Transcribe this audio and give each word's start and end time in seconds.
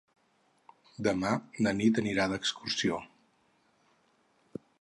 Demà 1.07 1.33
na 1.67 1.75
Nit 1.81 2.01
anirà 2.05 2.27
d'excursió. 2.33 3.01